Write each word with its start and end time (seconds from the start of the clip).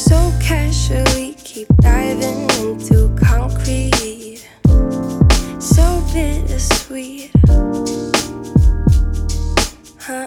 So 0.00 0.32
casually 0.40 1.34
keep 1.44 1.68
diving 1.76 2.48
into 2.58 3.14
concrete. 3.22 4.48
So 5.60 6.02
bittersweet. 6.14 7.30
Huh? 10.00 10.26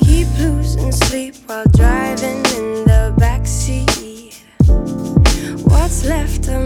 Keep 0.00 0.26
losing 0.40 0.90
sleep 0.90 1.36
while 1.46 1.64
driving 1.76 2.38
in 2.58 2.84
the 2.90 3.14
backseat. 3.20 4.34
What's 5.70 6.04
left 6.04 6.48
of 6.48 6.65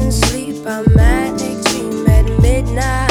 losing 0.00 0.10
sleep. 0.10 0.66
I'm 0.66 0.84
manic 0.94 1.64
dream 1.64 2.06
at 2.08 2.26
midnight. 2.40 3.09